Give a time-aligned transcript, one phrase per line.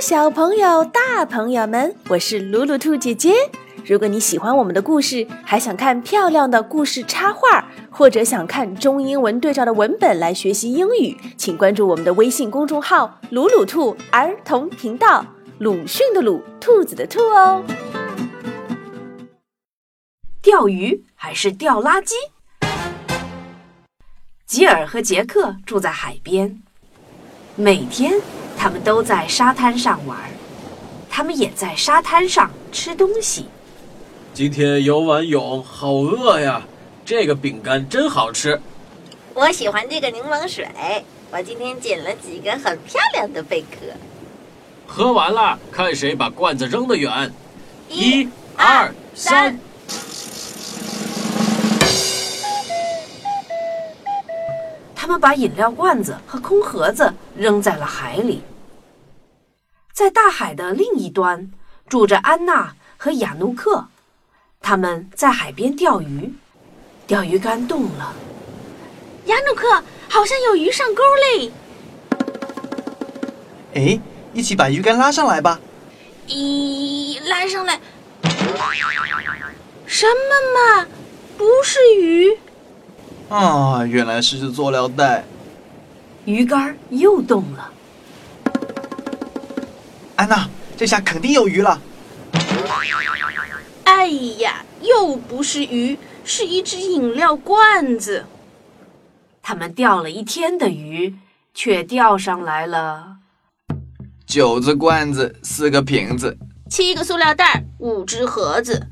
[0.00, 3.34] 小朋友、大朋友们，我是鲁鲁兔姐姐。
[3.84, 15.22] 如果你喜欢我们的故事，还想看漂亮的故事插画，或者想看中英文对照的文本来学习英语，请关注我们的微信公众号“鲁鲁兔儿童频道”。
[15.60, 17.62] 鲁迅的鲁，兔子的兔哦。
[20.40, 22.14] 钓鱼还是钓垃圾？
[24.46, 26.62] 吉尔和杰克住在海边，
[27.54, 28.14] 每天
[28.62, 30.18] 他们都在沙滩上玩，
[31.08, 33.46] 他们也在沙滩上吃东西。
[34.34, 36.62] 今天游完泳，好饿呀！
[37.02, 38.60] 这个饼干真好吃。
[39.32, 40.68] 我喜欢这个柠檬水，
[41.30, 43.86] 我今天捡了几个很漂亮的贝壳。
[44.86, 47.32] 喝完了，看谁把罐子扔得远。
[47.88, 49.58] 一、二、三。
[54.94, 58.42] 他们把饮料罐子和空盒子扔在了海里。
[60.00, 61.50] 在大海的另一端，
[61.86, 63.86] 住着安娜和亚努克，
[64.62, 66.32] 他们在海边钓鱼，
[67.06, 68.14] 钓鱼竿动了。
[69.26, 69.68] 亚努克，
[70.08, 71.02] 好像有鱼上钩
[71.36, 71.52] 嘞！
[73.74, 74.00] 哎，
[74.32, 75.60] 一起把鱼竿拉上来吧。
[76.28, 77.78] 咦，拉上来？
[79.86, 80.86] 什么嘛，
[81.36, 82.38] 不是鱼。
[83.28, 85.26] 啊，原来是只塑料袋。
[86.24, 87.70] 鱼竿又动了。
[90.20, 91.80] 安娜，这下肯定有鱼了。
[93.84, 98.26] 哎呀，又不是鱼，是一只饮料罐子。
[99.40, 101.16] 他们钓了一天的鱼，
[101.54, 103.16] 却钓上来了
[104.26, 106.36] 九只罐子，四个瓶子，
[106.68, 108.88] 七个塑料袋，五只盒子。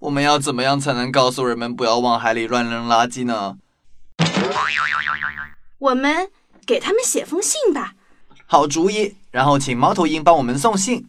[0.00, 3.56] 我们要怎么样才能告诉人们不要往海里乱扔垃圾呢？
[5.78, 6.28] 我们
[6.70, 7.94] 给他们写封信吧。
[8.46, 9.16] 好主意。
[9.32, 11.08] 然后请猫头鹰帮我们送信。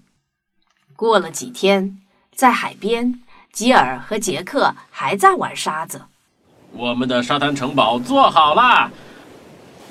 [0.96, 2.00] 过了几天，
[2.36, 3.22] 在海边，
[3.54, 6.02] 吉尔和杰克还在玩沙子。
[6.72, 8.92] 我们的沙滩城堡做好了。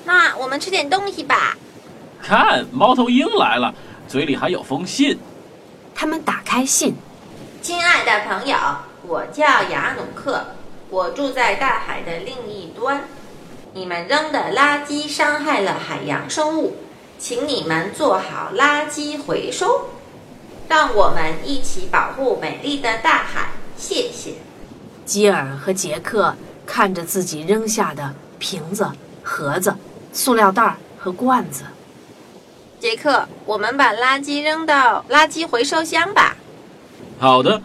[0.03, 1.55] 那我们吃点东西吧。
[2.21, 3.73] 看，猫头鹰来了，
[4.09, 5.17] 嘴里还有封信。
[5.95, 6.95] 他们打开信。
[7.61, 8.57] 亲爱的朋友。
[9.03, 10.45] 我叫雅努克，
[10.89, 13.07] 我住在大海的另一端。
[13.73, 16.75] 你们扔的垃圾伤害了海洋生物，
[17.17, 19.89] 请你们做好垃圾回收，
[20.67, 23.51] 让我们一起保护美丽的大海。
[23.77, 24.33] 谢谢。
[25.05, 28.91] 吉尔和杰克看着自己扔下的瓶子、
[29.23, 29.73] 盒子、
[30.11, 31.63] 塑料袋和罐子。
[32.77, 36.35] 杰克，我们把垃圾扔到垃圾回收箱吧。
[37.17, 37.61] 好的。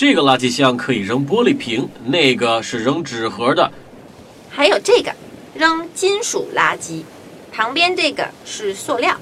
[0.00, 3.70] 这个垃圾箱可以扔玻璃瓶，那个是扔纸盒的，
[4.48, 5.14] 还有这个
[5.52, 7.04] 扔金属垃圾，
[7.52, 9.14] 旁边这个是塑料。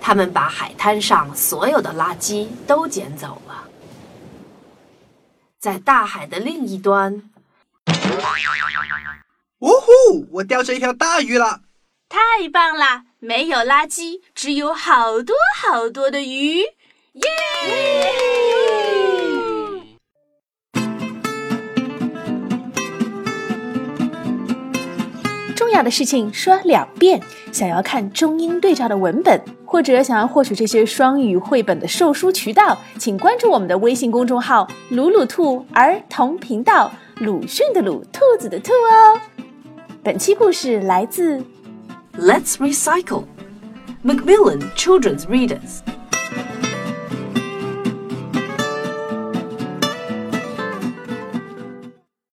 [0.00, 3.68] 他们把海滩上所有的垃圾都捡走了。
[5.60, 7.30] 在大海的另一端，
[9.60, 10.26] 呜呼！
[10.32, 11.60] 我钓着一条大鱼了，
[12.08, 13.04] 太棒了！
[13.20, 16.62] 没有垃圾，只有好多好多的鱼，
[17.12, 17.22] 耶！
[17.22, 18.63] 重
[25.74, 27.20] 要的事情说两遍。
[27.52, 36.90] 想要看中英对照的文本，或者想要获取这些双语绘本的售书渠道，请关注我们的微信公众号“鲁鲁兔儿童频道”，
[37.20, 39.20] 鲁迅的鲁，兔子的兔哦。
[40.02, 41.38] 本期故事来自
[42.18, 43.24] 《Let's Recycle》
[44.04, 45.93] ，Macmillan Children's Readers。